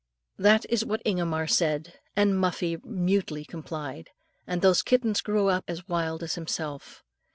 That 0.39 0.65
is 0.67 0.83
what 0.83 1.03
Ingomar 1.05 1.45
said, 1.47 1.99
and 2.15 2.33
Muffie 2.33 2.83
mutely 2.83 3.45
complied; 3.45 4.09
and 4.47 4.63
those 4.63 4.81
kittens 4.81 5.21
grew 5.21 5.47
up 5.49 5.65
as 5.67 5.87
wild 5.87 6.23
as 6.23 6.33
himself. 6.33 7.03